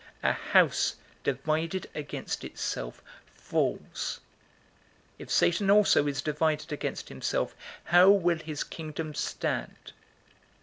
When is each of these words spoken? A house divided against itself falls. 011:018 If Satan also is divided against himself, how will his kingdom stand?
A 0.23 0.31
house 0.33 0.95
divided 1.23 1.87
against 1.93 2.43
itself 2.43 3.03
falls. 3.35 4.19
011:018 5.19 5.19
If 5.19 5.29
Satan 5.29 5.69
also 5.69 6.07
is 6.07 6.23
divided 6.23 6.71
against 6.73 7.09
himself, 7.09 7.55
how 7.83 8.09
will 8.09 8.39
his 8.39 8.63
kingdom 8.63 9.13
stand? 9.13 9.93